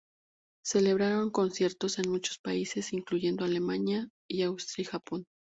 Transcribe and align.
Celebraron 0.65 1.29
conciertos 1.29 1.99
en 1.99 2.09
muchos 2.09 2.39
países, 2.39 2.91
incluyendo 2.93 3.45
Alemania, 3.45 4.09
Austria 4.43 4.81
y 4.81 4.85
Japón. 4.85 5.25